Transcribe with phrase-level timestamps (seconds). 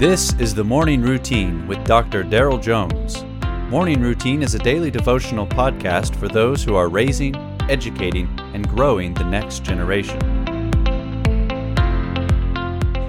[0.00, 2.24] This is the Morning Routine with Dr.
[2.24, 3.22] Daryl Jones.
[3.70, 7.36] Morning Routine is a daily devotional podcast for those who are raising,
[7.68, 10.18] educating, and growing the next generation.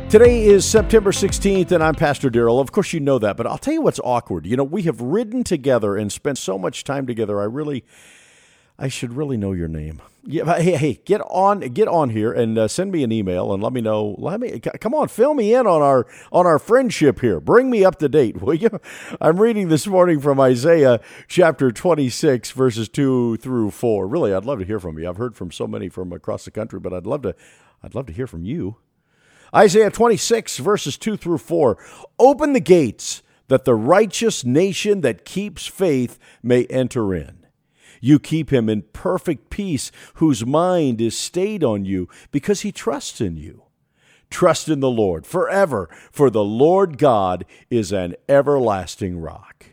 [0.09, 2.59] Today is September 16th, and I'm Pastor Daryl.
[2.59, 4.45] Of course, you know that, but I'll tell you what's awkward.
[4.45, 7.39] You know, we have ridden together and spent so much time together.
[7.39, 7.85] I really,
[8.81, 10.01] I should really know your name.
[10.23, 13.61] Yeah, hey, hey, get on, get on here and uh, send me an email and
[13.61, 14.15] let me know.
[14.17, 17.39] Let me come on, fill me in on our on our friendship here.
[17.39, 18.69] Bring me up to date, will you?
[19.21, 24.07] I'm reading this morning from Isaiah chapter 26, verses two through four.
[24.07, 25.07] Really, I'd love to hear from you.
[25.07, 27.35] I've heard from so many from across the country, but I'd love to,
[27.83, 28.77] I'd love to hear from you.
[29.55, 31.77] Isaiah 26, verses 2 through 4.
[32.17, 37.40] Open the gates that the righteous nation that keeps faith may enter in.
[38.01, 43.21] You keep him in perfect peace, whose mind is stayed on you, because he trusts
[43.21, 43.63] in you.
[44.31, 49.67] Trust in the Lord forever, for the Lord God is an everlasting rock.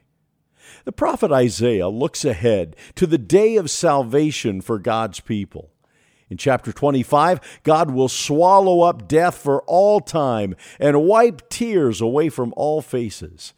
[0.85, 5.71] The prophet Isaiah looks ahead to the day of salvation for God's people.
[6.31, 12.29] In chapter 25, God will swallow up death for all time and wipe tears away
[12.29, 13.55] from all faces.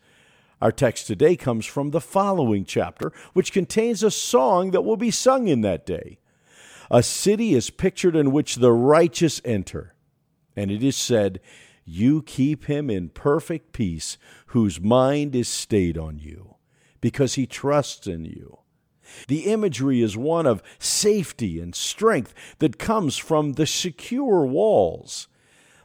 [0.60, 5.10] Our text today comes from the following chapter, which contains a song that will be
[5.10, 6.18] sung in that day.
[6.90, 9.94] A city is pictured in which the righteous enter,
[10.54, 11.40] and it is said,
[11.84, 16.56] You keep him in perfect peace, whose mind is stayed on you,
[17.00, 18.58] because he trusts in you.
[19.28, 25.26] The imagery is one of safety and strength that comes from the secure walls.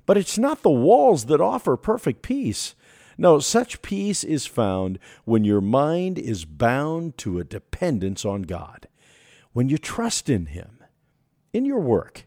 [0.06, 2.76] But it's not the walls that offer perfect peace.
[3.18, 8.88] No, such peace is found when your mind is bound to a dependence on God,
[9.54, 10.84] when you trust in Him,
[11.54, 12.26] in your work,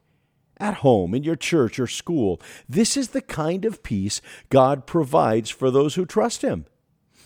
[0.56, 2.40] at home, in your church or school.
[2.68, 6.64] This is the kind of peace God provides for those who trust Him.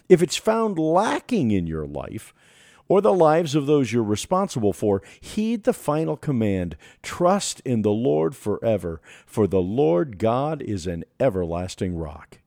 [0.08, 2.34] If it's found lacking in your life,
[2.88, 7.92] or the lives of those you're responsible for, heed the final command trust in the
[7.92, 12.41] Lord forever, for the Lord God is an everlasting rock.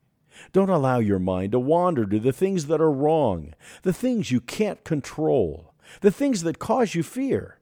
[0.53, 3.53] Don't allow your mind to wander to the things that are wrong,
[3.83, 7.59] the things you can't control, the things that cause you fear.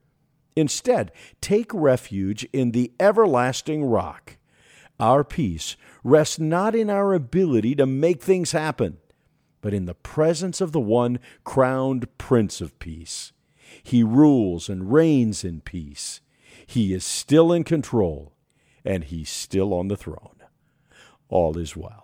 [0.56, 4.36] Instead, take refuge in the everlasting rock.
[5.00, 8.98] Our peace rests not in our ability to make things happen,
[9.60, 13.32] but in the presence of the one crowned Prince of Peace.
[13.82, 16.20] He rules and reigns in peace.
[16.66, 18.32] He is still in control,
[18.84, 20.36] and he's still on the throne.
[21.28, 22.03] All is well.